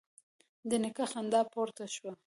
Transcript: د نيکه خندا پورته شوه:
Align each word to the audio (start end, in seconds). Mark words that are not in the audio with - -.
د 0.69 0.71
نيکه 0.83 1.05
خندا 1.11 1.41
پورته 1.51 1.85
شوه: 1.95 2.11